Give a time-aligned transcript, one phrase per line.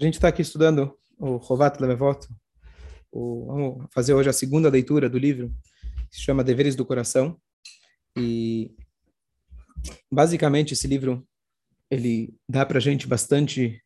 [0.00, 2.28] A gente está aqui estudando o Rovat Levevot.
[3.10, 5.52] O, vamos fazer hoje a segunda leitura do livro,
[6.08, 7.36] que se chama Deveres do Coração.
[8.16, 8.70] E,
[10.08, 11.26] basicamente, esse livro
[11.90, 13.82] ele dá para a gente bastante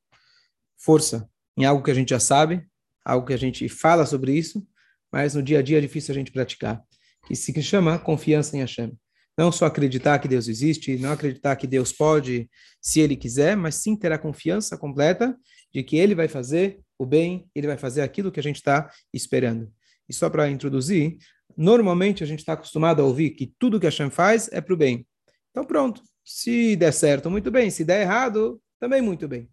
[0.76, 2.62] força em algo que a gente já sabe,
[3.02, 4.62] algo que a gente fala sobre isso,
[5.10, 6.84] mas no dia a dia é difícil a gente praticar,
[7.26, 8.92] que se chama confiança em Hashem.
[9.38, 12.50] Não só acreditar que Deus existe, não acreditar que Deus pode,
[12.82, 15.34] se Ele quiser, mas sim ter a confiança completa
[15.72, 18.90] de que Ele vai fazer o bem, Ele vai fazer aquilo que a gente está
[19.12, 19.72] esperando.
[20.08, 21.16] E só para introduzir,
[21.56, 24.76] normalmente a gente está acostumado a ouvir que tudo que Hashem faz é para o
[24.76, 25.06] bem.
[25.50, 29.48] Então pronto, se der certo, muito bem, se der errado, também muito bem.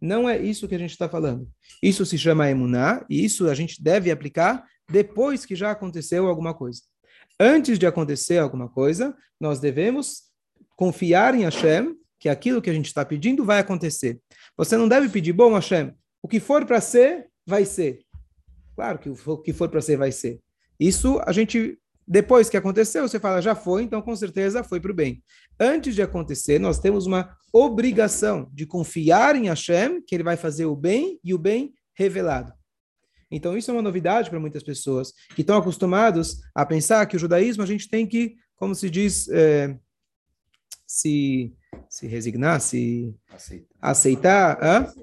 [0.00, 1.48] Não é isso que a gente está falando.
[1.82, 6.54] Isso se chama emuná, e isso a gente deve aplicar depois que já aconteceu alguma
[6.54, 6.82] coisa.
[7.40, 10.24] Antes de acontecer alguma coisa, nós devemos
[10.76, 11.94] confiar em Hashem,
[12.26, 14.18] que aquilo que a gente está pedindo vai acontecer.
[14.56, 18.00] Você não deve pedir, bom Hashem, o que for para ser, vai ser.
[18.74, 20.40] Claro que o que for para ser, vai ser.
[20.78, 24.90] Isso a gente, depois que aconteceu, você fala, já foi, então com certeza foi para
[24.90, 25.22] o bem.
[25.58, 30.66] Antes de acontecer, nós temos uma obrigação de confiar em Hashem, que ele vai fazer
[30.66, 32.52] o bem e o bem revelado.
[33.30, 37.20] Então, isso é uma novidade para muitas pessoas que estão acostumados a pensar que o
[37.20, 39.76] judaísmo a gente tem que, como se diz, é,
[40.86, 41.52] se,
[41.88, 44.94] se resignar, se aceitar, aceitar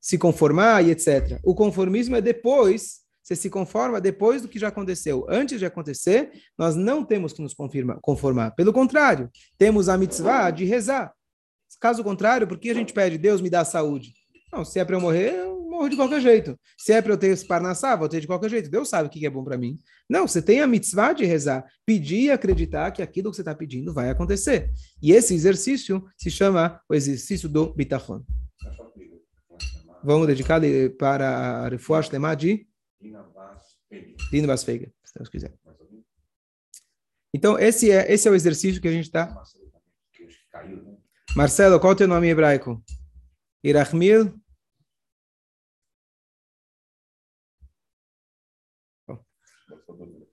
[0.00, 1.40] se conformar e etc.
[1.42, 5.24] O conformismo é depois, você se conforma depois do que já aconteceu.
[5.30, 7.54] Antes de acontecer, nós não temos que nos
[8.02, 8.50] conformar.
[8.50, 11.12] Pelo contrário, temos a mitzvah de rezar.
[11.80, 14.12] Caso contrário, por que a gente pede, Deus me dá saúde?
[14.52, 16.58] Não, se é para eu morrer, eu morro de qualquer jeito.
[16.78, 18.70] Se é para eu ter esse parnassá, vou ter de qualquer jeito.
[18.70, 19.78] Deus sabe o que é bom para mim.
[20.08, 23.54] Não, você tem a mitzvah de rezar, pedir e acreditar que aquilo que você está
[23.54, 24.70] pedindo vai acontecer.
[25.02, 28.22] E esse exercício se chama o exercício do bitachon.
[30.02, 30.60] Vamos dedicar
[30.98, 32.66] para a Refuah Shlema de
[34.30, 35.54] Dino Basfeiga, se Deus quiser.
[37.32, 39.34] Então, esse é, esse é o exercício que a gente está...
[41.34, 42.80] Marcelo, qual é o teu nome hebraico?
[43.64, 44.32] Irachmil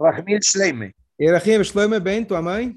[0.01, 0.94] Rahmil Shleime.
[1.19, 2.75] Erachim Shleime Ben, tua mãe?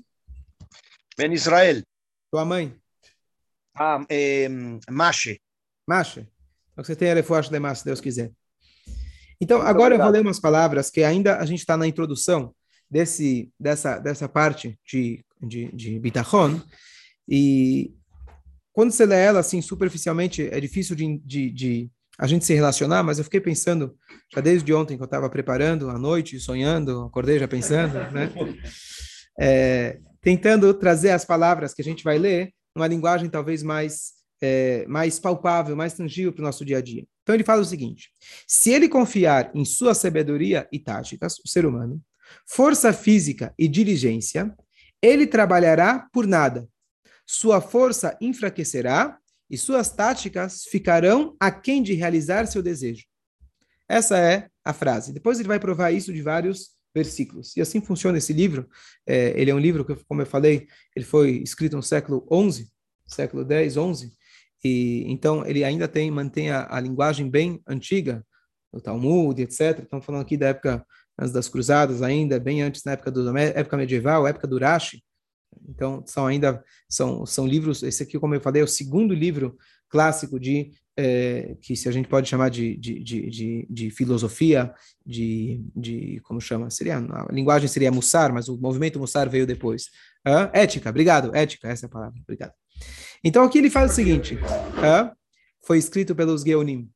[1.17, 1.83] Ben Israel.
[2.31, 2.75] Tua mãe?
[3.75, 4.49] Ah, é,
[4.91, 5.41] Mashe.
[5.87, 6.27] Mashe.
[6.73, 8.31] Então você tem a refuacha de Mashe, se Deus quiser.
[9.41, 10.01] Então, Muito agora obrigado.
[10.01, 12.55] eu vou ler umas palavras que ainda a gente está na introdução
[12.91, 16.61] desse, dessa, dessa parte de, de, de Bitachon.
[17.29, 17.95] E
[18.73, 23.03] quando você lê ela assim superficialmente, é difícil de, de, de a gente se relacionar,
[23.03, 23.97] mas eu fiquei pensando,
[24.33, 28.31] já desde ontem que eu estava preparando à noite, sonhando, acordei já pensando, né?
[29.37, 34.87] É, tentando trazer as palavras que a gente vai ler numa linguagem talvez mais, é,
[34.87, 37.05] mais palpável, mais tangível para o nosso dia a dia.
[37.25, 38.11] Então ele fala o seguinte:
[38.47, 42.01] se ele confiar em sua sabedoria e táticas, o ser humano,
[42.47, 44.55] força física e diligência,
[45.03, 46.69] ele trabalhará por nada.
[47.27, 49.19] Sua força enfraquecerá
[49.55, 53.05] e suas táticas ficarão aquém de realizar seu desejo.
[53.89, 55.13] Essa é a frase.
[55.13, 57.57] Depois ele vai provar isso de vários versículos.
[57.57, 58.69] E assim funciona esse livro.
[59.07, 62.69] É, ele é um livro que, como eu falei, ele foi escrito no século XI,
[63.07, 64.11] século X, XI.
[64.65, 68.27] E então ele ainda tem mantém a, a linguagem bem antiga,
[68.73, 69.81] o Talmud, etc.
[69.85, 70.85] Estamos falando aqui da época
[71.33, 75.01] das cruzadas ainda, bem antes da época do época medieval, época do Rashi.
[75.69, 77.83] Então, são ainda são, são livros.
[77.83, 79.57] Esse aqui, como eu falei, é o segundo livro
[79.89, 84.73] clássico de é, que se a gente pode chamar de, de, de, de, de filosofia,
[85.05, 86.71] de, de como chama?
[86.71, 89.91] Seria a linguagem seria Mussar, mas o movimento Mussar veio depois.
[90.53, 91.35] Ética, obrigado.
[91.35, 92.19] Ética, essa é a palavra.
[92.23, 92.53] Obrigado.
[93.23, 94.39] Então aqui ele faz o seguinte:
[95.63, 96.91] foi escrito pelos Geonim.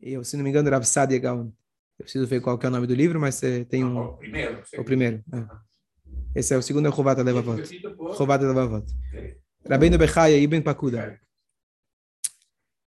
[0.00, 1.50] Eu, se não me engano, era Sadia Gaon.
[1.98, 3.98] Eu preciso ver qual é o nome do livro, mas tem um.
[3.98, 4.62] O primeiro.
[4.78, 5.24] O primeiro.
[5.32, 5.67] É.
[6.38, 7.64] Esse é o segundo Chovata Levavot.
[8.16, 8.86] Chovata Levavot.
[9.68, 11.20] Rabbeinu Bechaya Ibn Pakuda.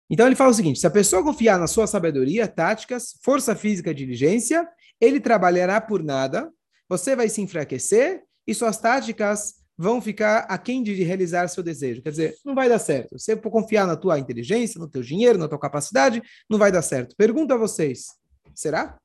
[0.10, 3.92] Então ele fala o seguinte: se a pessoa confiar na sua sabedoria, táticas, força física
[3.92, 4.68] e diligência,
[5.00, 6.52] ele trabalhará por nada,
[6.90, 12.02] você vai se enfraquecer e suas táticas vão ficar aquém de realizar seu desejo.
[12.02, 13.20] Quer dizer, não vai dar certo.
[13.20, 16.20] Se for confiar na tua inteligência, no teu dinheiro, na tua capacidade,
[16.50, 17.16] não vai dar certo.
[17.16, 18.08] Pergunto a vocês:
[18.56, 18.98] será?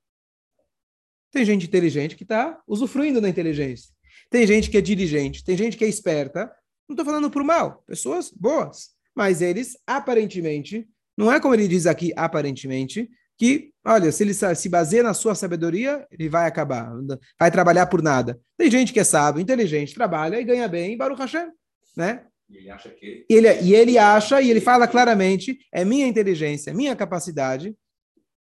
[1.30, 3.99] Tem gente inteligente que está usufruindo da inteligência.
[4.30, 6.50] Tem gente que é diligente, tem gente que é esperta.
[6.88, 8.90] Não estou falando por mal, pessoas boas.
[9.14, 14.68] Mas eles, aparentemente, não é como ele diz aqui, aparentemente, que, olha, se ele se
[14.68, 16.92] baseia na sua sabedoria, ele vai acabar,
[17.38, 18.38] vai trabalhar por nada.
[18.56, 21.50] Tem gente que é sábio, inteligente, trabalha e ganha bem, Baruch Hashem,
[21.96, 22.24] né?
[22.48, 26.74] E ele acha que ele, e ele acha, e ele fala claramente, é minha inteligência,
[26.74, 27.74] minha capacidade,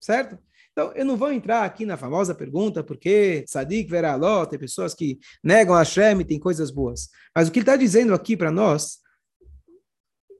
[0.01, 0.38] certo?
[0.79, 5.19] Então, eu não vou entrar aqui na famosa pergunta, porque Sadik Veraló, tem pessoas que
[5.43, 7.09] negam a Hashem tem coisas boas.
[7.35, 8.99] Mas o que ele está dizendo aqui para nós,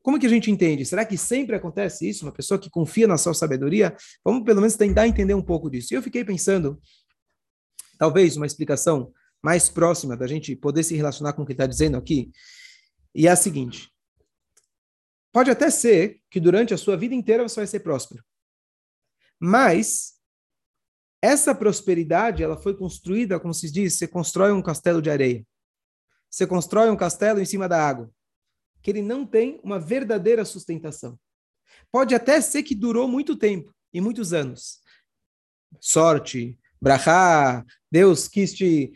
[0.02, 0.86] como que a gente entende?
[0.86, 2.26] Será que sempre acontece isso?
[2.26, 3.94] Uma pessoa que confia na sua sabedoria?
[4.24, 5.94] Vamos pelo menos tentar entender um pouco disso.
[5.94, 6.82] E eu fiquei pensando,
[7.98, 9.12] talvez uma explicação
[9.44, 12.32] mais próxima da gente poder se relacionar com o que está dizendo aqui,
[13.14, 13.92] e é a seguinte:
[15.34, 18.24] pode até ser que durante a sua vida inteira você vai ser próspero,
[19.38, 20.18] mas
[21.22, 25.46] essa prosperidade ela foi construída, como se diz, você constrói um castelo de areia,
[26.30, 28.10] você constrói um castelo em cima da água,
[28.82, 31.20] que ele não tem uma verdadeira sustentação.
[31.92, 34.80] Pode até ser que durou muito tempo e muitos anos.
[35.80, 38.94] Sorte, brahá, Deus quis te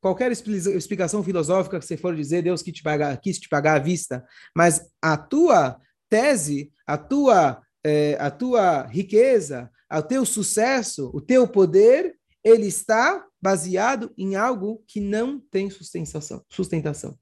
[0.00, 3.78] qualquer explicação filosófica que você for dizer, Deus quis te pagar, quis te pagar à
[3.78, 4.22] vista,
[4.54, 5.80] mas a tua
[6.10, 13.26] tese, a tua, é, a tua riqueza, o teu sucesso, o teu poder, ele está
[13.40, 16.44] baseado em algo que não tem sustentação.
[16.48, 17.18] sustentação.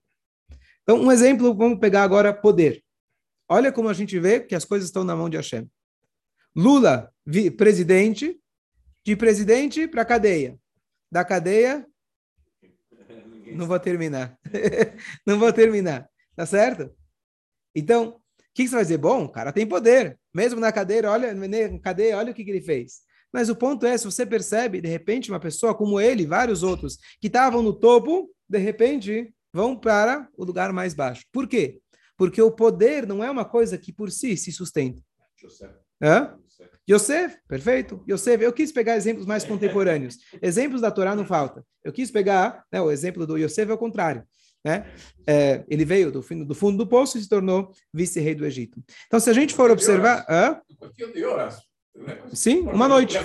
[0.83, 2.83] Então, um exemplo, vamos pegar agora poder.
[3.49, 5.71] Olha como a gente vê que as coisas estão na mão de Hashem.
[6.55, 7.13] Lula,
[7.57, 8.41] presidente,
[9.05, 10.59] de presidente para cadeia.
[11.11, 11.87] Da cadeia
[13.55, 14.39] não vou terminar.
[15.27, 16.09] não vou terminar.
[16.35, 16.95] Tá certo?
[17.75, 18.22] Então,
[18.53, 18.99] o que, você vai dizer?
[18.99, 20.19] Bom, o cara tem poder.
[20.35, 23.01] Mesmo na cadeira, olha, na cadeia, olha o que, que ele fez.
[23.33, 26.99] Mas o ponto é, se você percebe, de repente, uma pessoa como ele, vários outros,
[27.19, 31.25] que estavam no topo, de repente, vão para o lugar mais baixo.
[31.33, 31.81] Por quê?
[32.15, 35.03] Porque o poder não é uma coisa que por si se sustenta.
[36.03, 36.37] Hã?
[36.89, 38.05] Yosef, perfeito.
[38.07, 40.19] Yosef, eu quis pegar exemplos mais contemporâneos.
[40.43, 41.65] Exemplos da Torá não falta.
[41.83, 44.27] Eu quis pegar né, o exemplo do Yosef é o contrário.
[44.65, 44.87] Né?
[45.27, 48.83] É, ele veio do, fundo, do fundo do poço e se tornou vice-rei do Egito.
[49.07, 50.25] Então, se a gente for observar...
[50.29, 50.61] Hã?
[52.33, 53.19] Sim, uma noite.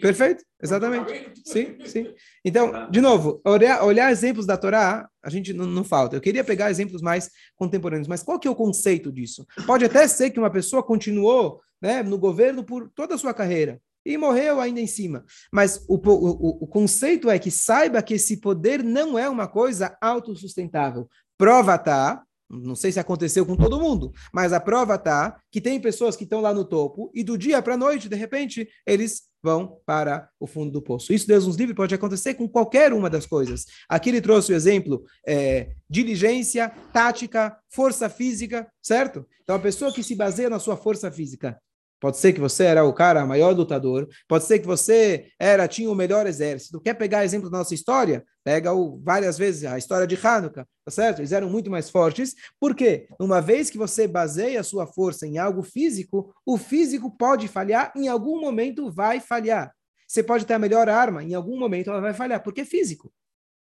[0.00, 1.32] Perfeito, exatamente.
[1.44, 2.14] Sim, sim.
[2.44, 6.14] Então, de novo, olhar, olhar exemplos da Torá, a gente não, não, falta.
[6.14, 9.44] Eu queria pegar exemplos mais contemporâneos, mas qual que é o conceito disso?
[9.66, 13.80] Pode até ser que uma pessoa continuou né, no governo por toda a sua carreira
[14.04, 15.24] e morreu ainda em cima.
[15.52, 19.96] Mas o, o, o conceito é que saiba que esse poder não é uma coisa
[20.00, 21.08] autossustentável.
[21.38, 25.80] Prova tá, não sei se aconteceu com todo mundo, mas a prova tá que tem
[25.80, 29.22] pessoas que estão lá no topo e do dia para a noite, de repente, eles
[29.42, 31.12] vão para o fundo do poço.
[31.12, 33.66] Isso, Deus nos livre, pode acontecer com qualquer uma das coisas.
[33.88, 39.26] Aqui ele trouxe o exemplo é, diligência, tática, força física, certo?
[39.42, 41.58] Então, a pessoa que se baseia na sua força física
[42.04, 45.90] Pode ser que você era o cara maior lutador, pode ser que você era tinha
[45.90, 46.78] o melhor exército.
[46.78, 48.22] Quer pegar exemplo da nossa história?
[48.44, 51.20] Pega o, várias vezes a história de Hanukkah, tá certo?
[51.20, 52.34] Eles eram muito mais fortes.
[52.60, 53.08] Por quê?
[53.18, 57.90] Uma vez que você baseia a sua força em algo físico, o físico pode falhar,
[57.96, 59.72] em algum momento vai falhar.
[60.06, 63.10] Você pode ter a melhor arma, em algum momento ela vai falhar, porque é físico.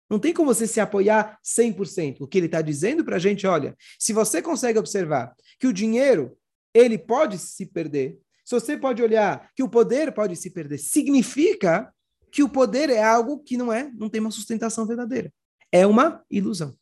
[0.09, 2.17] Não tem como você se apoiar 100%.
[2.19, 5.71] O que ele está dizendo para a gente, olha, se você consegue observar que o
[5.71, 6.37] dinheiro
[6.73, 11.93] ele pode se perder, se você pode olhar que o poder pode se perder, significa
[12.31, 15.31] que o poder é algo que não é, não tem uma sustentação verdadeira.
[15.71, 16.75] É uma ilusão.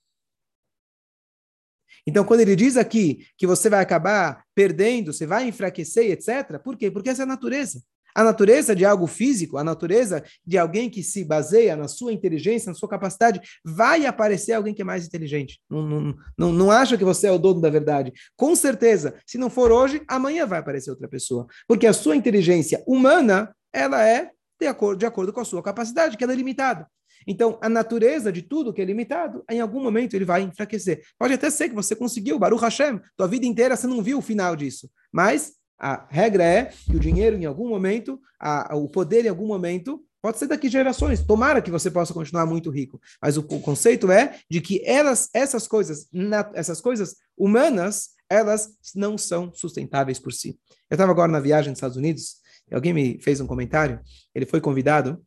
[2.05, 6.75] Então, quando ele diz aqui que você vai acabar perdendo, você vai enfraquecer, etc., por
[6.75, 6.89] quê?
[6.89, 7.83] Porque essa é a natureza.
[8.15, 12.69] A natureza de algo físico, a natureza de alguém que se baseia na sua inteligência,
[12.69, 15.59] na sua capacidade, vai aparecer alguém que é mais inteligente.
[15.69, 18.11] Não, não, não, não acha que você é o dono da verdade.
[18.35, 21.47] Com certeza, se não for hoje, amanhã vai aparecer outra pessoa.
[21.67, 26.15] Porque a sua inteligência humana, ela é de acordo, de acordo com a sua capacidade,
[26.15, 26.87] que ela é limitada.
[27.27, 31.03] Então, a natureza de tudo que é limitado, em algum momento ele vai enfraquecer.
[31.17, 34.21] Pode até ser que você conseguiu, Baruch Hashem, tua vida inteira você não viu o
[34.21, 34.89] final disso.
[35.11, 39.47] Mas a regra é que o dinheiro, em algum momento, a, o poder, em algum
[39.47, 41.23] momento, pode ser daqui gerações.
[41.23, 43.01] Tomara que você possa continuar muito rico.
[43.19, 48.69] Mas o, o conceito é de que elas, essas coisas, na, essas coisas humanas, elas
[48.93, 50.59] não são sustentáveis por si.
[50.87, 52.35] Eu estava agora na viagem nos Estados Unidos,
[52.71, 53.99] alguém me fez um comentário.
[54.35, 55.19] Ele foi convidado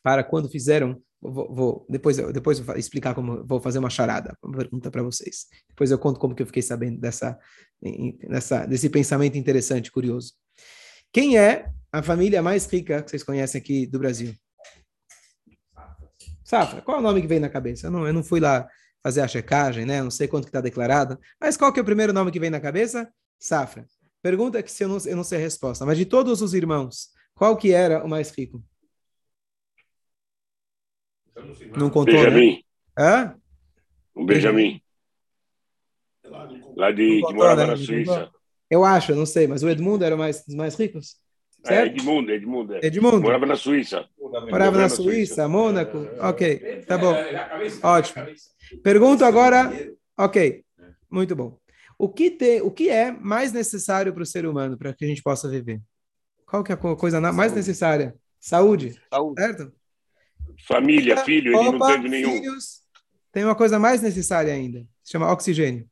[0.00, 4.36] para quando fizeram Vou, vou, depois, eu, depois vou explicar como vou fazer uma charada,
[4.42, 5.46] uma pergunta para vocês.
[5.68, 7.38] Depois eu conto como que eu fiquei sabendo dessa,
[8.28, 10.34] dessa, desse pensamento interessante, curioso.
[11.12, 14.34] Quem é a família mais rica que vocês conhecem aqui do Brasil?
[16.44, 16.80] Safra.
[16.80, 17.88] Qual é o nome que vem na cabeça?
[17.88, 18.68] Eu não, eu não fui lá
[19.02, 20.02] fazer a checagem, né?
[20.02, 21.18] Não sei quanto que está declarado.
[21.40, 23.08] Mas qual que é o primeiro nome que vem na cabeça?
[23.38, 23.86] Safra.
[24.22, 25.84] Pergunta que se eu não, eu não sei a resposta.
[25.86, 28.62] Mas de todos os irmãos, qual que era o mais rico?
[31.76, 32.52] Não contou, Benjamin.
[32.52, 32.62] Né?
[32.98, 33.36] Hã?
[34.14, 34.80] O Benjamin.
[36.76, 37.66] Lá de, Não que contou, morava né?
[37.66, 38.14] na Suíça.
[38.20, 38.40] contou?
[38.68, 41.16] Eu acho, eu não sei, mas o Edmundo era mais, dos mais ricos.
[41.64, 41.86] É, Certo?
[41.96, 42.74] Edmundo, Edmundo.
[42.74, 42.80] é.
[42.84, 43.20] Edmundo.
[43.20, 44.08] Morava na Suíça.
[44.20, 45.48] Morava na na Suíça, Suíça.
[45.48, 45.98] Mônaco.
[46.20, 47.14] Ok, tá bom.
[47.82, 48.26] Ótimo.
[48.82, 49.70] Pergunto agora.
[50.18, 50.64] Ok,
[51.10, 51.58] muito bom.
[51.98, 55.08] O que, tem, o que é mais necessário para o ser humano para que a
[55.08, 55.80] gente possa viver?
[56.44, 58.14] Qual que é a co- coisa mais necessária?
[58.38, 59.40] Saúde, Saúde.
[59.40, 59.72] certo?
[60.66, 62.32] Família, filho, ele não Roupa, teve nenhum.
[62.32, 62.82] filhos.
[63.32, 64.80] Tem uma coisa mais necessária ainda.
[65.02, 65.88] Se chama oxigênio.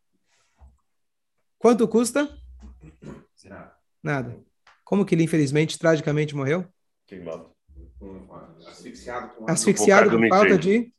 [1.58, 2.28] Quanto custa?
[4.02, 4.38] Nada.
[4.84, 6.66] Como que ele, infelizmente, tragicamente morreu?
[8.66, 10.92] Asfixiado com Asfixiado por falta de...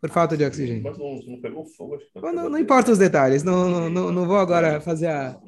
[0.00, 0.82] Por falta de oxigênio.
[0.82, 3.90] Mas não, não pegou fogo, acho que Bom, Não, não importa os detalhes, não, não,
[3.90, 5.40] não, não vou agora fazer a.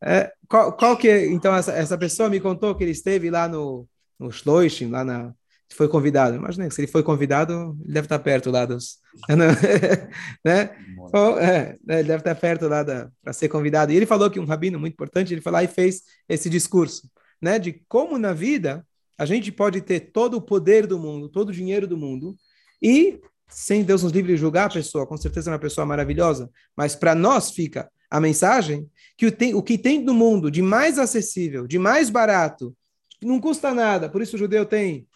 [0.00, 3.48] É, qual, qual que é- então essa, essa pessoa me contou que ele esteve lá
[3.48, 5.34] no no Schloissing, lá na
[5.74, 6.36] foi convidado.
[6.36, 8.98] Imagina, se ele foi convidado, ele deve estar perto lá dos,
[10.44, 10.70] né?
[11.12, 13.92] Ou, é, né, ele deve estar perto lá para ser convidado.
[13.92, 17.10] E ele falou que um rabino muito importante, ele foi lá e fez esse discurso,
[17.40, 18.84] né, de como na vida
[19.16, 22.36] a gente pode ter todo o poder do mundo, todo o dinheiro do mundo
[22.80, 26.50] e sem Deus nos livre de julgar a pessoa, com certeza é uma pessoa maravilhosa,
[26.76, 30.62] mas para nós fica a mensagem que o, tem, o que tem no mundo de
[30.62, 32.76] mais acessível, de mais barato,
[33.22, 35.06] não custa nada, por isso o judeu tem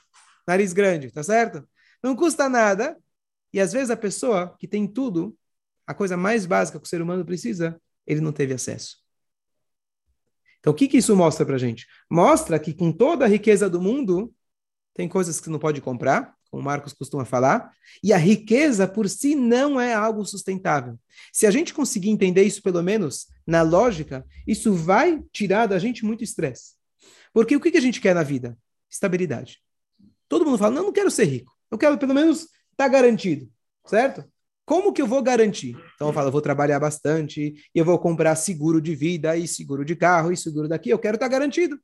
[0.47, 1.67] nariz grande, tá certo?
[2.03, 2.97] Não custa nada,
[3.53, 5.37] e às vezes a pessoa que tem tudo,
[5.87, 9.03] a coisa mais básica que o ser humano precisa, ele não teve acesso.
[10.59, 11.87] Então, o que, que isso mostra para gente?
[12.09, 14.33] Mostra que com toda a riqueza do mundo,
[14.95, 17.73] tem coisas que não pode comprar, como Marcos costuma falar,
[18.03, 20.99] e a riqueza por si não é algo sustentável.
[21.33, 26.05] Se a gente conseguir entender isso, pelo menos na lógica, isso vai tirar da gente
[26.05, 26.75] muito estresse.
[27.33, 28.57] Porque o que, que a gente quer na vida?
[28.89, 29.61] Estabilidade.
[30.33, 31.53] Todo mundo fala, não, não quero ser rico.
[31.71, 33.47] Eu quero pelo menos estar tá garantido,
[33.87, 34.25] certo?
[34.65, 35.77] Como que eu vou garantir?
[35.95, 39.85] Então eu falo, eu vou trabalhar bastante, eu vou comprar seguro de vida, e seguro
[39.85, 41.79] de carro, e seguro daqui, eu quero estar tá garantido.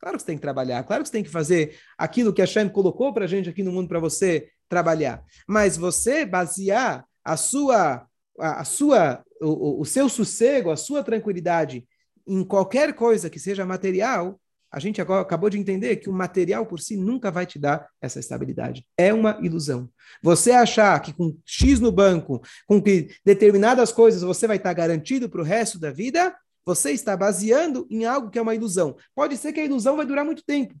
[0.00, 2.46] Claro que você tem que trabalhar, claro que você tem que fazer aquilo que a
[2.46, 5.22] Shem colocou para a gente aqui no mundo para você trabalhar.
[5.46, 8.04] Mas você basear a sua,
[8.36, 11.86] a, a sua, o, o seu sossego, a sua tranquilidade
[12.26, 14.40] em qualquer coisa que seja material,
[14.70, 17.88] a gente agora acabou de entender que o material por si nunca vai te dar
[18.00, 18.86] essa estabilidade.
[18.96, 19.88] É uma ilusão.
[20.22, 25.28] Você achar que com X no banco, com que determinadas coisas você vai estar garantido
[25.28, 28.96] para o resto da vida, você está baseando em algo que é uma ilusão.
[29.14, 30.74] Pode ser que a ilusão vai durar muito tempo,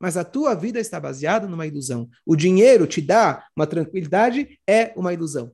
[0.00, 2.08] mas a tua vida está baseada numa ilusão.
[2.26, 5.52] O dinheiro te dá uma tranquilidade, é uma ilusão.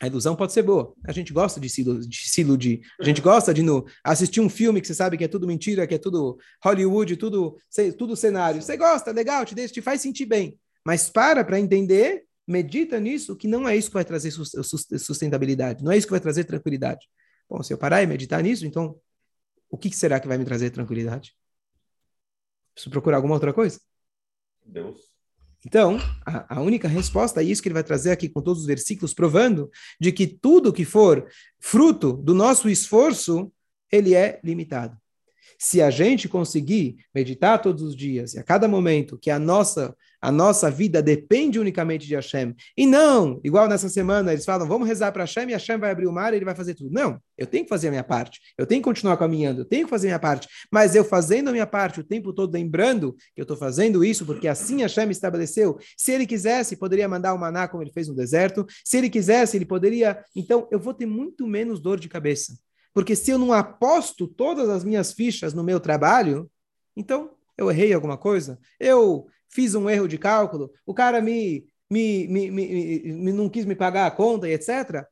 [0.00, 0.94] A ilusão pode ser boa.
[1.04, 2.82] A gente gosta de se, iludir.
[3.00, 5.86] A gente gosta de no, assistir um filme que você sabe que é tudo mentira,
[5.86, 7.58] que é tudo Hollywood, tudo,
[7.96, 8.60] tudo cenário.
[8.60, 10.58] Você gosta, legal, te, deixa, te faz sentir bem.
[10.84, 15.90] Mas para para entender, medita nisso, que não é isso que vai trazer sustentabilidade, não
[15.90, 17.08] é isso que vai trazer tranquilidade.
[17.48, 19.00] Bom, se eu parar e meditar nisso, então,
[19.70, 21.34] o que será que vai me trazer tranquilidade?
[22.74, 23.80] Preciso procurar alguma outra coisa?
[24.64, 25.15] Deus.
[25.66, 28.66] Então, a, a, única resposta é isso que ele vai trazer aqui com todos os
[28.68, 29.68] versículos, provando
[30.00, 33.50] de que tudo que for fruto do nosso esforço,
[33.90, 34.96] ele é limitado.
[35.58, 39.92] Se a gente conseguir meditar todos os dias e a cada momento que a nossa
[40.20, 44.88] a nossa vida depende unicamente de Hashem, e não, igual nessa semana eles falam, vamos
[44.88, 46.90] rezar para Hashem e Hashem vai abrir o mar e ele vai fazer tudo.
[46.90, 49.84] Não, eu tenho que fazer a minha parte, eu tenho que continuar caminhando, eu tenho
[49.84, 53.14] que fazer a minha parte, mas eu fazendo a minha parte o tempo todo lembrando
[53.34, 55.78] que eu estou fazendo isso porque assim Hashem estabeleceu.
[55.96, 59.56] Se ele quisesse, poderia mandar o maná como ele fez no deserto, se ele quisesse,
[59.56, 60.22] ele poderia.
[60.34, 62.58] Então eu vou ter muito menos dor de cabeça.
[62.92, 66.50] Porque se eu não aposto todas as minhas fichas no meu trabalho,
[66.96, 69.26] então eu errei alguma coisa, eu
[69.56, 73.74] fiz um erro de cálculo, o cara me, me, me, me, me não quis me
[73.74, 75.02] pagar a conta e etc.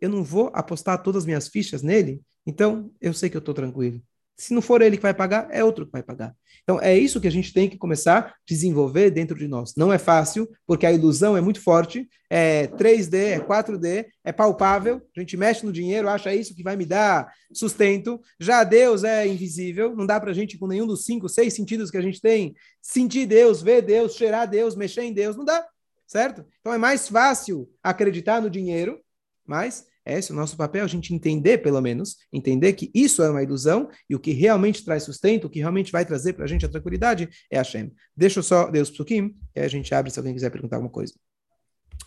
[0.00, 3.52] Eu não vou apostar todas as minhas fichas nele, então eu sei que eu estou
[3.52, 4.00] tranquilo.
[4.40, 6.34] Se não for ele que vai pagar, é outro que vai pagar.
[6.62, 9.74] Então é isso que a gente tem que começar a desenvolver dentro de nós.
[9.76, 15.02] Não é fácil, porque a ilusão é muito forte, é 3D, é 4D, é palpável,
[15.14, 18.18] a gente mexe no dinheiro, acha isso que vai me dar sustento.
[18.38, 21.90] Já Deus é invisível, não dá para a gente, com nenhum dos cinco, seis sentidos
[21.90, 25.66] que a gente tem, sentir Deus, ver Deus, cheirar Deus, mexer em Deus, não dá,
[26.06, 26.46] certo?
[26.60, 28.98] Então é mais fácil acreditar no dinheiro,
[29.46, 33.30] mas é esse o nosso papel, a gente entender, pelo menos, entender que isso é
[33.30, 36.48] uma ilusão e o que realmente traz sustento, o que realmente vai trazer para a
[36.48, 37.92] gente a tranquilidade é Hashem.
[38.16, 41.14] Deixa eu só Deus psukim, e a gente abre se alguém quiser perguntar alguma coisa.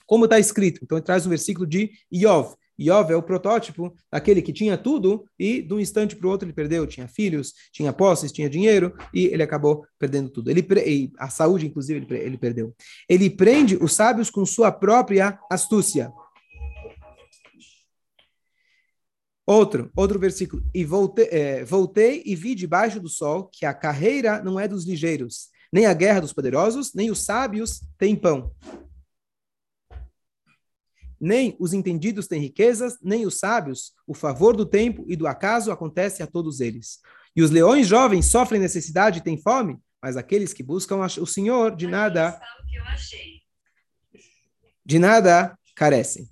[0.05, 0.81] Como está escrito?
[0.83, 2.55] Então ele traz o um versículo de Iov.
[2.77, 6.45] Iov é o protótipo daquele que tinha tudo e de um instante para o outro
[6.45, 6.85] ele perdeu.
[6.87, 10.49] Tinha filhos, tinha posses, tinha dinheiro e ele acabou perdendo tudo.
[10.49, 12.75] Ele a saúde, inclusive, ele, ele perdeu.
[13.07, 16.11] Ele prende os sábios com sua própria astúcia.
[19.45, 20.63] Outro, outro versículo.
[20.73, 24.85] E voltei, é, voltei e vi debaixo do sol que a carreira não é dos
[24.85, 28.55] ligeiros, nem a guerra dos poderosos, nem os sábios têm pão.
[31.19, 33.93] Nem os entendidos têm riquezas, nem os sábios.
[34.05, 36.99] O favor do tempo e do acaso acontece a todos eles.
[37.35, 41.75] E os leões jovens sofrem necessidade e têm fome, mas aqueles que buscam o Senhor
[41.75, 42.39] de nada
[44.85, 46.29] de nada carecem.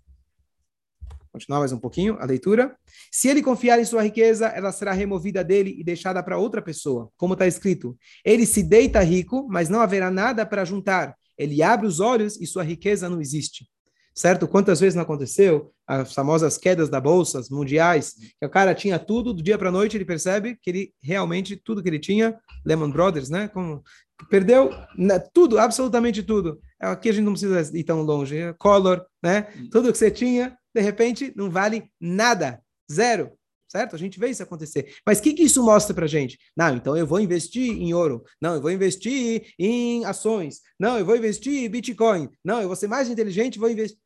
[1.31, 2.77] Continuar mais um pouquinho a leitura.
[3.11, 7.09] Se ele confiar em sua riqueza, ela será removida dele e deixada para outra pessoa.
[7.17, 11.13] Como está escrito: Ele se deita rico, mas não haverá nada para juntar.
[11.37, 13.67] Ele abre os olhos e sua riqueza não existe.
[14.13, 14.47] Certo?
[14.47, 15.73] Quantas vezes não aconteceu?
[15.87, 19.71] As famosas quedas da bolsa mundiais, que o cara tinha tudo, do dia para a
[19.71, 23.47] noite ele percebe que ele realmente, tudo que ele tinha, Lehman Brothers, né?
[23.47, 23.81] Como,
[24.29, 26.59] perdeu né, tudo, absolutamente tudo.
[26.79, 28.53] Aqui a gente não precisa ir tão longe.
[28.57, 29.47] Color, né?
[29.71, 32.61] Tudo que você tinha, de repente, não vale nada.
[32.91, 33.31] Zero.
[33.71, 33.95] Certo?
[33.95, 34.93] A gente vê isso acontecer.
[35.05, 36.37] Mas o que, que isso mostra para gente?
[36.57, 38.21] Não, então eu vou investir em ouro.
[38.41, 40.59] Não, eu vou investir em ações.
[40.77, 42.27] Não, eu vou investir em Bitcoin.
[42.43, 43.97] Não, eu vou ser mais inteligente vou investir.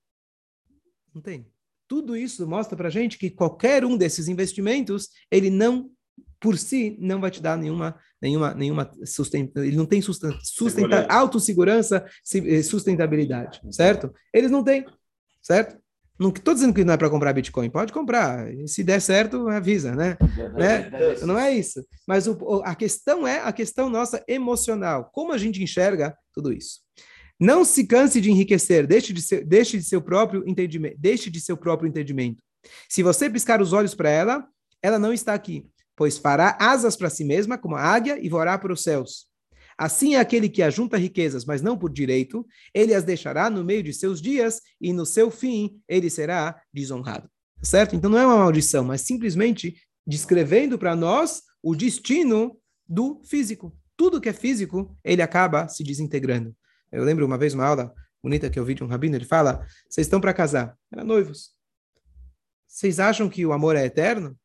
[1.11, 1.47] Não tem.
[1.87, 5.89] Tudo isso mostra para gente que qualquer um desses investimentos, ele não,
[6.39, 9.67] por si, não vai te dar nenhuma, nenhuma, nenhuma sustentabilidade.
[9.67, 14.13] Ele não tem sustenta, sustenta, autossegurança, eh, sustentabilidade, certo?
[14.31, 14.85] Eles não têm,
[15.41, 15.75] certo?
[16.17, 18.47] Não estou dizendo que não é para comprar Bitcoin, pode comprar.
[18.67, 20.17] Se der certo, avisa, né?
[20.53, 20.89] né?
[21.23, 21.85] Não é isso.
[22.07, 25.09] Mas o, a questão é a questão nossa emocional.
[25.13, 26.79] Como a gente enxerga tudo isso?
[27.37, 31.41] Não se canse de enriquecer, deixe de, ser, deixe de seu próprio entendimento, deixe de
[31.41, 32.41] seu próprio entendimento.
[32.89, 34.47] Se você piscar os olhos para ela,
[34.81, 35.67] ela não está aqui,
[35.97, 39.27] pois fará asas para si mesma como a águia e voará para os céus.
[39.77, 43.83] Assim é aquele que ajunta riquezas, mas não por direito, ele as deixará no meio
[43.83, 47.29] de seus dias e no seu fim ele será desonrado.
[47.61, 47.95] Certo?
[47.95, 49.75] Então não é uma maldição, mas simplesmente
[50.07, 53.75] descrevendo para nós o destino do físico.
[53.97, 56.55] Tudo que é físico, ele acaba se desintegrando.
[56.91, 59.65] Eu lembro uma vez uma aula bonita que eu vi de um rabino, ele fala:
[59.89, 61.55] "Vocês estão para casar, eram noivos.
[62.67, 64.37] Vocês acham que o amor é eterno?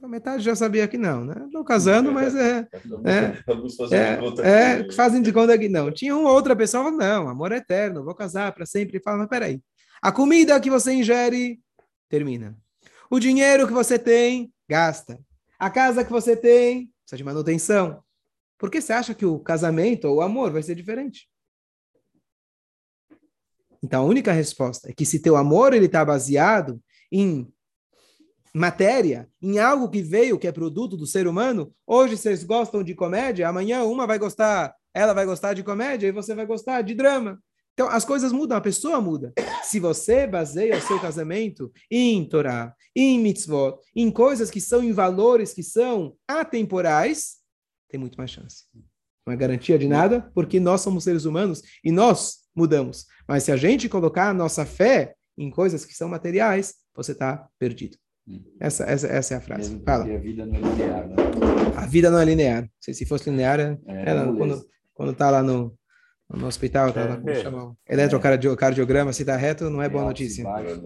[0.00, 1.34] A metade já sabia que não, né?
[1.46, 2.68] Estão casando, mas é.
[3.04, 5.90] É, é, é, fazem de conta que não.
[5.90, 8.98] Tinha uma outra pessoa falou: não, amor é eterno, vou casar para sempre.
[8.98, 9.60] E fala, mas peraí.
[10.00, 11.60] A comida que você ingere,
[12.08, 12.56] termina.
[13.10, 15.18] O dinheiro que você tem, gasta.
[15.58, 18.00] A casa que você tem, precisa de manutenção.
[18.56, 21.28] Por que você acha que o casamento ou o amor vai ser diferente?
[23.82, 26.80] Então, a única resposta é que se teu amor ele está baseado
[27.10, 27.52] em
[28.58, 32.94] matéria, em algo que veio, que é produto do ser humano, hoje vocês gostam de
[32.94, 36.94] comédia, amanhã uma vai gostar, ela vai gostar de comédia e você vai gostar de
[36.94, 37.40] drama.
[37.72, 39.32] Então, as coisas mudam, a pessoa muda.
[39.62, 44.92] Se você baseia o seu casamento em Torá, em mitzvot, em coisas que são em
[44.92, 47.36] valores que são atemporais,
[47.88, 48.64] tem muito mais chance.
[49.24, 53.06] Não é garantia de nada, porque nós somos seres humanos e nós mudamos.
[53.28, 57.48] Mas se a gente colocar a nossa fé em coisas que são materiais, você está
[57.60, 57.96] perdido.
[58.60, 59.70] Essa, essa, essa é a frase.
[59.70, 60.04] Mesmo Fala.
[60.04, 61.16] A vida não é linear, né?
[61.76, 62.70] A vida não é linear.
[62.80, 65.76] Se, se fosse linear, é, É, ela, quando, quando tá lá no,
[66.28, 67.42] no hospital, tá lá, como É.
[67.42, 67.76] chama?
[67.88, 70.44] Eletrocardiograma, se tá reto, não é boa e notícia.
[70.44, 70.80] baixos.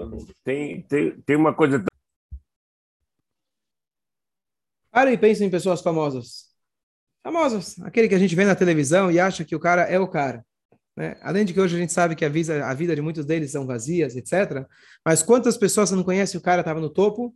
[0.44, 1.82] Tem, tem, tem uma coisa.
[4.90, 6.50] Para e pensa em pessoas famosas.
[7.22, 7.78] Famosas.
[7.80, 10.44] Aquele que a gente vê na televisão e acha que o cara é o cara.
[10.96, 11.16] Né?
[11.22, 13.50] Além de que hoje a gente sabe que a vida, a vida de muitos deles
[13.50, 14.66] são vazias, etc.
[15.04, 16.36] Mas quantas pessoas você não conhece?
[16.36, 17.34] O cara estava no topo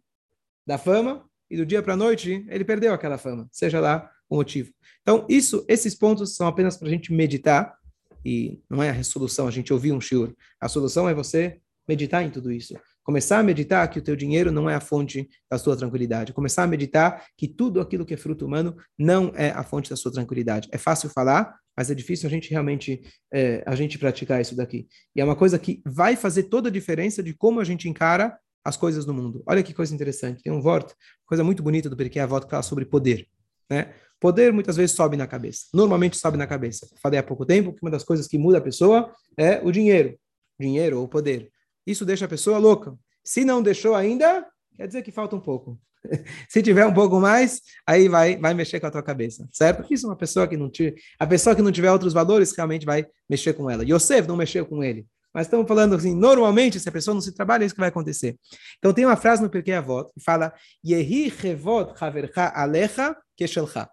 [0.66, 4.36] da fama e do dia para a noite ele perdeu aquela fama, seja lá o
[4.36, 4.70] motivo.
[5.02, 7.76] Então, isso, esses pontos são apenas para a gente meditar
[8.24, 10.34] e não é a solução a gente ouvir um shiur.
[10.60, 12.74] A solução é você meditar em tudo isso.
[13.04, 16.32] Começar a meditar que o teu dinheiro não é a fonte da sua tranquilidade.
[16.32, 19.94] Começar a meditar que tudo aquilo que é fruto humano não é a fonte da
[19.94, 20.68] sua tranquilidade.
[20.72, 24.88] É fácil falar, mas é difícil a gente realmente é, a gente praticar isso daqui.
[25.14, 28.38] E é uma coisa que vai fazer toda a diferença de como a gente encara
[28.64, 29.42] as coisas no mundo.
[29.46, 30.42] Olha que coisa interessante.
[30.42, 30.94] Tem um voto,
[31.26, 33.28] coisa muito bonita do Periquê Avot que fala sobre poder.
[33.70, 33.94] Né?
[34.18, 35.66] Poder muitas vezes sobe na cabeça.
[35.74, 36.88] Normalmente sobe na cabeça.
[37.02, 40.18] Falei há pouco tempo que uma das coisas que muda a pessoa é o dinheiro.
[40.58, 41.50] Dinheiro ou poder.
[41.86, 42.96] Isso deixa a pessoa louca.
[43.22, 45.78] Se não deixou ainda, quer dizer que falta um pouco.
[46.48, 49.84] Se tiver um pouco mais, aí vai, vai mexer com a tua cabeça, certo?
[49.92, 52.86] Isso é uma pessoa que não tiver, a pessoa que não tiver outros valores realmente
[52.86, 53.84] vai mexer com ela.
[53.84, 55.06] Yosef não mexeu com ele.
[55.36, 57.90] Mas estamos falando assim, normalmente, se a pessoa não se trabalha, é isso que vai
[57.90, 58.38] acontecer.
[58.78, 59.74] Então tem uma frase no Pirkei
[60.14, 60.50] que fala:
[60.82, 63.86] Yehi chevod havercha alecha keshelcha.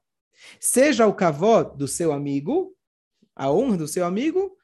[0.59, 2.73] Seja o kavod do seu amigo,
[3.35, 4.55] a honra do seu amigo,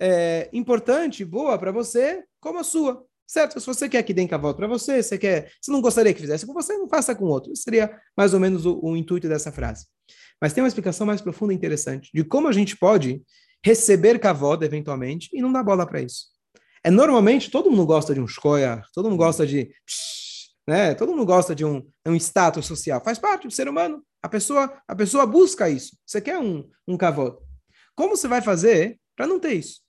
[0.00, 3.04] é importante, boa para você, como a sua.
[3.28, 3.60] Certo?
[3.60, 6.46] Se você quer que dê cavalo para você, você quer, se não gostaria que fizesse
[6.46, 7.54] com você, não faça com outro.
[7.54, 9.86] Seria mais ou menos o, o intuito dessa frase.
[10.40, 13.22] Mas tem uma explicação mais profunda e interessante de como a gente pode
[13.62, 16.26] receber cavalo eventualmente e não dar bola para isso.
[16.82, 20.28] É normalmente todo mundo gosta de um escoia, todo mundo gosta de psh,
[20.66, 20.94] né?
[20.94, 23.02] Todo mundo gosta de um, um status social.
[23.04, 24.02] Faz parte do ser humano.
[24.22, 25.98] A pessoa, a pessoa busca isso.
[26.06, 27.42] Você quer um, um cavalo.
[27.94, 29.80] Como você vai fazer para não ter isso?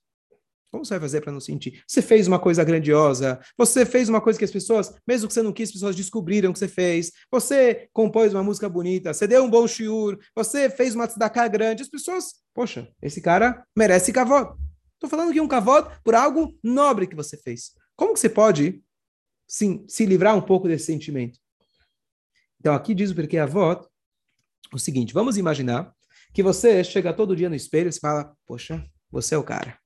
[0.70, 1.82] Como você vai fazer para não sentir?
[1.86, 5.42] Você fez uma coisa grandiosa, você fez uma coisa que as pessoas, mesmo que você
[5.42, 7.10] não quis, as pessoas descobriram que você fez.
[7.30, 11.82] Você compôs uma música bonita, você deu um bom shiur, você fez uma tzedakah grande.
[11.82, 14.56] As pessoas, poxa, esse cara merece kavod.
[14.94, 17.72] Estou falando que um kavod por algo nobre que você fez.
[17.96, 18.80] Como que você pode
[19.48, 21.38] sim, se livrar um pouco desse sentimento?
[22.60, 23.84] Então aqui diz o porquê avó
[24.72, 25.92] o seguinte, vamos imaginar
[26.32, 29.79] que você chega todo dia no espelho e fala, poxa, você é o cara.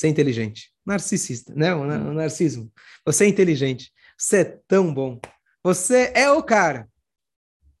[0.00, 0.72] Você é inteligente.
[0.86, 1.74] Narcisista, né?
[1.74, 2.72] O, o narcismo.
[3.04, 3.92] Você é inteligente.
[4.16, 5.20] Você é tão bom.
[5.62, 6.88] Você é o cara.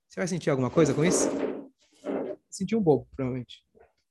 [0.06, 1.30] Você vai sentir alguma coisa com isso?
[2.50, 3.64] Sentir um bobo, provavelmente.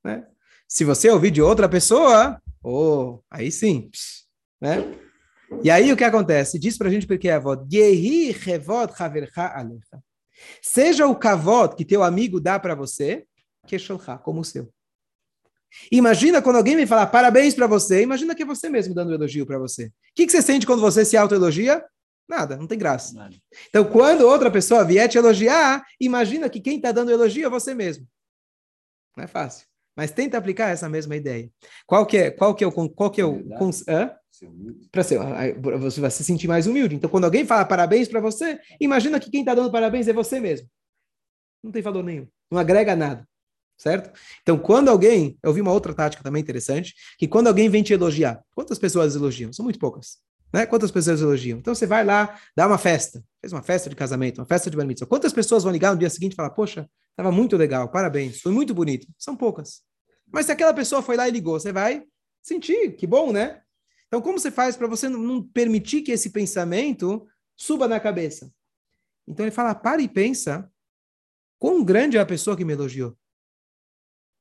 [0.04, 0.26] Né?
[0.67, 3.91] Se você ouvir de outra pessoa, oh, aí sim.
[4.60, 4.78] Né?
[5.63, 6.58] E aí o que acontece?
[6.58, 7.60] Diz pra gente porque é a voz.
[10.63, 13.28] Seja o kavod que teu amigo dá para você,
[13.67, 13.78] que
[14.24, 14.74] como o seu.
[15.91, 19.13] Imagina quando alguém me falar parabéns para você, imagina que é você mesmo dando um
[19.13, 19.86] elogio para você.
[19.86, 21.84] O que, que você sente quando você se autoelogia?
[22.27, 23.13] Nada, não tem graça.
[23.13, 23.36] Nada.
[23.69, 27.73] Então, quando outra pessoa vier te elogiar, imagina que quem está dando elogio é você
[27.73, 28.08] mesmo.
[29.17, 29.65] Não é fácil.
[29.95, 31.49] Mas tenta aplicar essa mesma ideia.
[31.86, 33.43] Qual que é, qual que é o, qual que é o,
[34.91, 35.19] para ser,
[35.79, 36.95] você vai se sentir mais humilde.
[36.95, 40.39] Então, quando alguém fala parabéns para você, imagina que quem está dando parabéns é você
[40.39, 40.69] mesmo.
[41.62, 42.27] Não tem valor nenhum.
[42.49, 43.29] Não agrega nada
[43.80, 44.12] certo?
[44.42, 47.94] Então, quando alguém, eu vi uma outra tática também interessante, que quando alguém vem te
[47.94, 49.54] elogiar, quantas pessoas elogiam?
[49.54, 50.18] São muito poucas,
[50.54, 50.65] né?
[50.65, 51.58] Quantas pessoas elogiam?
[51.58, 54.76] Então, você vai lá, dá uma festa, fez uma festa de casamento, uma festa de
[54.76, 55.08] bar mitzvah.
[55.08, 58.52] Quantas pessoas vão ligar no dia seguinte e falar, poxa, estava muito legal, parabéns, foi
[58.52, 59.08] muito bonito?
[59.18, 59.82] São poucas.
[60.32, 62.04] Mas se aquela pessoa foi lá e ligou, você vai
[62.44, 63.62] sentir, que bom, né?
[64.08, 68.52] Então, como você faz para você não permitir que esse pensamento suba na cabeça?
[69.26, 70.70] Então, ele fala, para e pensa,
[71.58, 73.15] quão grande é a pessoa que me elogiou.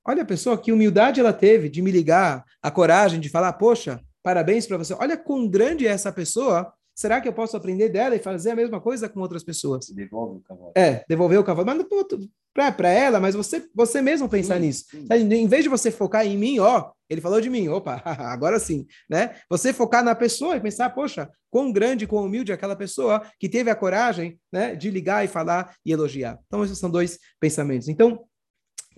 [0.07, 4.01] Olha a pessoa, que humildade ela teve de me ligar, a coragem de falar, poxa,
[4.23, 4.95] parabéns para você.
[4.95, 6.73] Olha quão grande é essa pessoa.
[6.95, 9.89] Será que eu posso aprender dela e fazer a mesma coisa com outras pessoas?
[9.91, 10.73] Devolve o cavalo.
[10.77, 11.67] É, devolver o cavalo.
[11.67, 14.85] Mas para ela, mas você, você mesmo pensar sim, nisso.
[14.91, 15.07] Sim.
[15.13, 18.85] Em vez de você focar em mim, ó, ele falou de mim, opa, agora sim,
[19.09, 19.37] né?
[19.49, 23.49] Você focar na pessoa e pensar, poxa, quão grande, quão humilde é aquela pessoa que
[23.49, 26.39] teve a coragem, né, de ligar e falar e elogiar.
[26.47, 27.89] Então, esses são dois pensamentos.
[27.89, 28.25] Então,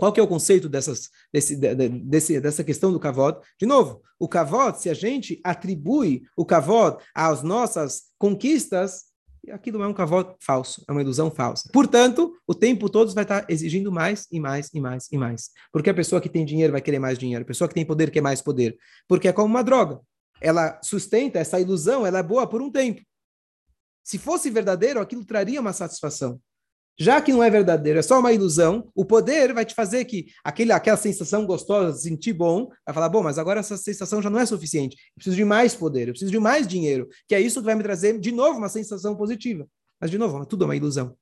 [0.00, 3.38] qual que é o conceito dessas, desse, desse, dessa questão do kavod?
[3.60, 9.10] De novo, o kavod, se a gente atribui o kavod às nossas conquistas,
[9.52, 11.68] aquilo é um kavod falso, é uma ilusão falsa.
[11.70, 15.50] Portanto, o tempo todo vai estar exigindo mais e mais e mais e mais.
[15.70, 18.10] Porque a pessoa que tem dinheiro vai querer mais dinheiro, a pessoa que tem poder
[18.10, 18.78] quer mais poder.
[19.06, 20.00] Porque é como uma droga.
[20.40, 23.02] Ela sustenta essa ilusão, ela é boa por um tempo.
[24.02, 26.40] Se fosse verdadeiro, aquilo traria uma satisfação.
[27.00, 30.26] Já que não é verdadeiro, é só uma ilusão, o poder vai te fazer que
[30.44, 34.38] aquele, aquela sensação gostosa, sentir bom, vai falar, bom, mas agora essa sensação já não
[34.38, 34.96] é suficiente.
[34.96, 37.74] Eu preciso de mais poder, eu preciso de mais dinheiro, que é isso que vai
[37.74, 39.66] me trazer de novo uma sensação positiva.
[39.98, 41.16] Mas, de novo, tudo é uma ilusão.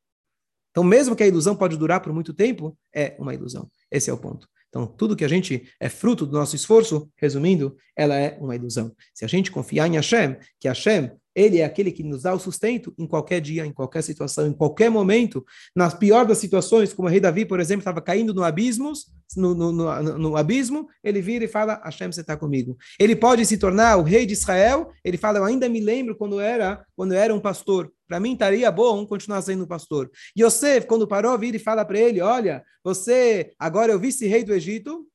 [0.72, 3.70] Então, mesmo que a ilusão pode durar por muito tempo, é uma ilusão.
[3.88, 4.48] Esse é o ponto.
[4.70, 8.92] Então, tudo que a gente é fruto do nosso esforço, resumindo, ela é uma ilusão.
[9.14, 12.38] Se a gente confiar em Hashem, que Hashem ele é aquele que nos dá o
[12.38, 15.46] sustento em qualquer dia, em qualquer situação, em qualquer momento.
[15.74, 18.92] Nas piores das situações, como o rei Davi, por exemplo, estava caindo no abismo,
[19.36, 22.76] no, no, no, no, abismo, ele vira e fala, Hashem, você está comigo.
[22.98, 26.40] Ele pode se tornar o rei de Israel, ele fala, eu ainda me lembro quando
[26.40, 27.92] era, quando era um pastor.
[28.08, 30.10] Para mim estaria bom continuar sendo um pastor.
[30.36, 35.06] Yosef, quando parou, vira e fala para ele, olha, você agora o vice-rei do Egito.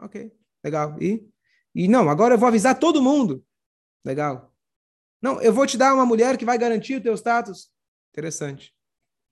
[0.00, 0.30] Ok,
[0.64, 0.96] legal.
[1.02, 1.26] E,
[1.74, 3.42] e não, agora eu vou avisar todo mundo.
[4.04, 4.47] Legal.
[5.20, 7.68] Não, eu vou te dar uma mulher que vai garantir o teu status.
[8.12, 8.72] Interessante.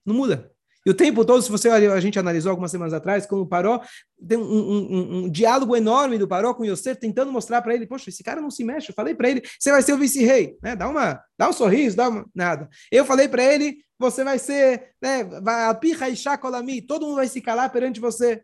[0.05, 0.51] Não muda.
[0.85, 3.81] E o tempo todo, se você a gente analisou algumas semanas atrás, como o Paró,
[4.25, 7.75] tem um, um, um, um, diálogo enorme do Paró com o Yosef, tentando mostrar para
[7.75, 8.91] ele, poxa, esse cara não se mexe.
[8.91, 10.77] Eu falei para ele, você vai ser o vice-rei, né?
[10.77, 12.69] Dá uma, dá um sorriso, dá uma, nada.
[12.89, 15.25] Eu falei para ele, você vai ser, né?
[15.25, 15.77] Vai
[16.69, 18.41] e todo mundo vai se calar perante você.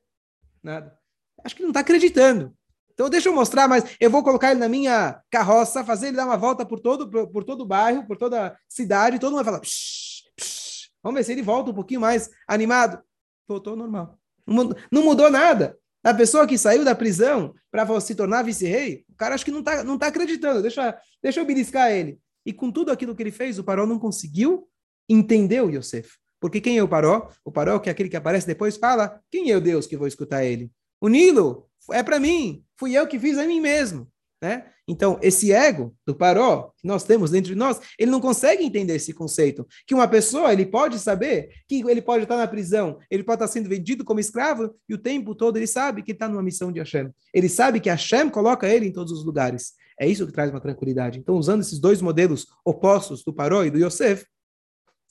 [0.62, 0.98] Nada.
[1.46, 2.54] Acho que não está acreditando.
[2.94, 6.26] Então deixa eu mostrar, mas eu vou colocar ele na minha carroça, fazer ele dar
[6.26, 9.44] uma volta por todo, por, por todo o bairro, por toda a cidade, todo mundo
[9.44, 10.90] vai falar, psh, psh.
[11.02, 13.02] vamos ver se ele volta um pouquinho mais animado.
[13.48, 14.18] Voltou normal.
[14.46, 15.78] Não, não mudou nada.
[16.04, 19.60] A pessoa que saiu da prisão para se tornar vice-rei, o cara acho que não
[19.60, 20.62] está não tá acreditando.
[20.62, 22.20] Deixa, deixa eu beliscar ele.
[22.46, 24.68] E com tudo aquilo que ele fez, o Paró não conseguiu
[25.08, 26.18] entender o Yosef.
[26.42, 27.30] Porque quem é o Paró?
[27.46, 30.08] O Paró, que é aquele que aparece depois, fala: quem é o Deus que vou
[30.08, 30.70] escutar ele?
[31.00, 34.08] O Nilo é para mim, fui eu que fiz a mim mesmo.
[34.42, 34.66] Né?
[34.86, 38.96] Então, esse ego do paró que nós temos dentro de nós, ele não consegue entender
[38.96, 39.66] esse conceito.
[39.88, 43.48] Que uma pessoa, ele pode saber que ele pode estar na prisão, ele pode estar
[43.48, 46.80] sendo vendido como escravo, e o tempo todo ele sabe que está numa missão de
[46.80, 47.10] Hashem.
[47.34, 49.74] Ele sabe que Hashem coloca ele em todos os lugares.
[49.98, 51.20] É isso que traz uma tranquilidade.
[51.20, 54.26] Então, usando esses dois modelos opostos do paró e do Yosef,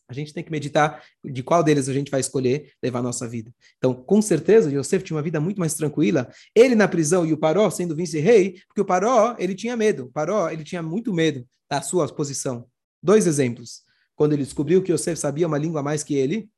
[0.08, 3.26] a gente tem que meditar de qual deles a gente vai escolher levar a nossa
[3.26, 3.52] vida.
[3.78, 6.30] Então, com certeza, Yosef tinha uma vida muito mais tranquila.
[6.54, 10.04] Ele na prisão e o Paró sendo vice-rei, porque o Paró, ele tinha medo.
[10.04, 12.66] O Paró, ele tinha muito medo da sua posição.
[13.02, 13.82] Dois exemplos.
[14.14, 16.48] Quando ele descobriu que Yosef sabia uma língua a mais que ele,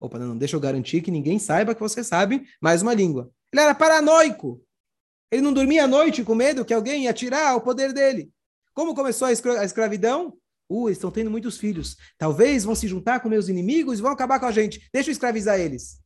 [0.00, 3.30] opa, não, deixa eu garantir que ninguém saiba que você sabe mais uma língua.
[3.52, 4.62] Ele era paranoico.
[5.30, 8.30] Ele não dormia à noite com medo que alguém ia tirar o poder dele.
[8.72, 9.32] Como começou a
[9.64, 10.36] escravidão?
[10.68, 11.96] Uh, eles estão tendo muitos filhos.
[12.16, 14.88] Talvez vão se juntar com meus inimigos e vão acabar com a gente.
[14.92, 16.02] Deixa eu escravizar eles.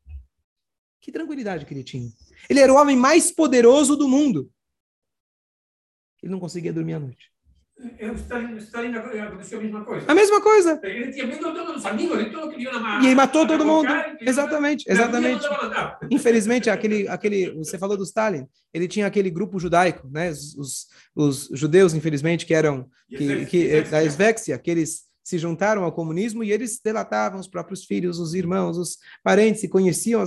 [1.00, 2.10] Que tranquilidade que ele tinha.
[2.48, 4.50] Ele era o homem mais poderoso do mundo.
[6.22, 7.32] Ele não conseguia dormir à noite.
[7.98, 10.10] Eu, Stalin, Stalin aconteceu a mesma coisa.
[10.10, 10.80] A mesma coisa.
[10.82, 13.64] Ele tinha medo de todos os amigos, ele todo queria na E ele matou todo
[13.64, 13.88] mundo.
[14.20, 15.46] Exatamente, exatamente.
[16.10, 20.30] Infelizmente, aquele, aquele, você falou do Stalin, ele tinha aquele grupo judaico, né?
[20.30, 25.84] Os, os, os judeus, infelizmente, que eram que, que, da Esvexia, que eles se juntaram
[25.84, 30.24] ao comunismo e eles delatavam os próprios filhos, os irmãos, os parentes, se conheciam.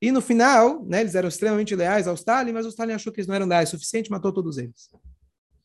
[0.00, 3.20] E no final, né, eles eram extremamente leais ao Stalin, mas o Stalin achou que
[3.20, 4.90] eles não eram leais o suficiente, matou todos eles.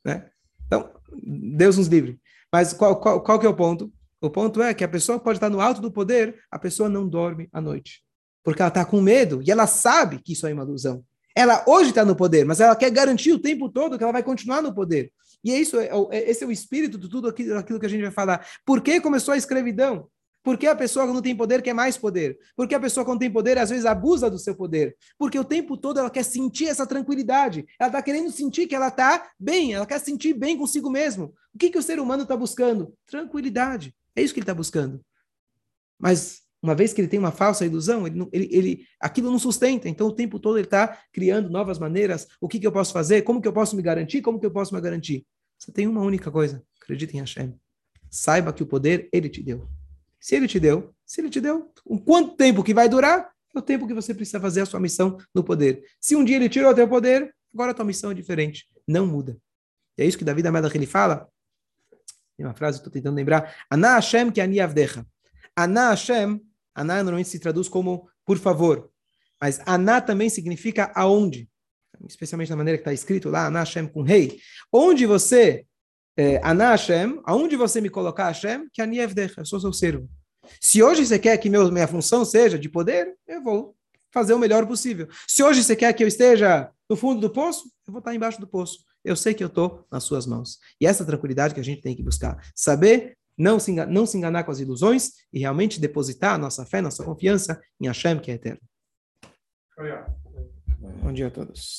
[0.06, 0.30] Né?
[0.68, 0.92] Então,
[1.24, 2.20] Deus nos livre.
[2.54, 3.92] Mas qual, qual, qual que é o ponto?
[4.22, 7.08] O ponto é que a pessoa pode estar no alto do poder, a pessoa não
[7.08, 8.04] dorme à noite.
[8.44, 11.04] Porque ela está com medo e ela sabe que isso é uma ilusão.
[11.36, 14.24] Ela hoje está no poder, mas ela quer garantir o tempo todo que ela vai
[14.24, 15.12] continuar no poder.
[15.44, 17.90] E é isso, é, é, esse é o espírito de tudo aquilo, aquilo que a
[17.90, 18.46] gente vai falar.
[18.66, 20.08] Por que começou a escravidão?
[20.48, 22.40] Porque a pessoa que não tem poder quer mais poder.
[22.56, 24.96] Porque a pessoa que não tem poder, às vezes, abusa do seu poder.
[25.18, 27.66] Porque o tempo todo ela quer sentir essa tranquilidade.
[27.78, 31.34] Ela está querendo sentir que ela está bem, ela quer sentir bem consigo mesmo.
[31.54, 32.94] O que, que o ser humano está buscando?
[33.06, 33.94] Tranquilidade.
[34.16, 35.02] É isso que ele está buscando.
[36.00, 39.90] Mas, uma vez que ele tem uma falsa ilusão, ele, ele, ele aquilo não sustenta.
[39.90, 42.26] Então, o tempo todo ele está criando novas maneiras.
[42.40, 43.22] O que, que eu posso fazer?
[43.24, 44.22] Como que eu posso me garantir?
[44.22, 45.28] Como que eu posso me garantir?
[45.60, 46.64] Você tem uma única coisa.
[46.82, 47.54] Acredite em Hashem.
[48.10, 49.68] Saiba que o poder ele te deu.
[50.20, 53.32] Se ele te deu, se ele te deu, o quanto tempo que vai durar?
[53.56, 55.84] É o tempo que você precisa fazer a sua missão no poder.
[56.00, 58.68] Se um dia ele tirou o teu poder, agora a tua missão é diferente.
[58.88, 59.38] Não muda.
[59.98, 61.28] E é isso que Davi da Melach ele fala.
[62.36, 63.56] Tem uma frase que estou tentando lembrar.
[63.70, 65.06] Ana Hashem que ani avdecha.
[65.56, 66.40] Ana Hashem,
[66.76, 68.92] Ana normalmente se traduz como por favor.
[69.42, 71.50] Mas Ana também significa aonde.
[72.08, 74.40] Especialmente na maneira que está escrito lá, Ana Hashem com rei.
[74.72, 75.66] Onde você
[76.18, 80.10] é, Ana Hashem, aonde você me colocar Hashem, que Ani Evdecha, eu sou seu servo.
[80.60, 83.76] Se hoje você quer que meu, minha função seja de poder, eu vou
[84.12, 85.08] fazer o melhor possível.
[85.28, 88.40] Se hoje você quer que eu esteja no fundo do poço, eu vou estar embaixo
[88.40, 88.80] do poço.
[89.04, 90.58] Eu sei que eu estou nas suas mãos.
[90.82, 92.44] E essa tranquilidade que a gente tem que buscar.
[92.56, 96.66] Saber não se, enganar, não se enganar com as ilusões e realmente depositar a nossa
[96.66, 98.62] fé, nossa confiança em Hashem, que é eterno.
[101.04, 101.76] Bom dia a todos.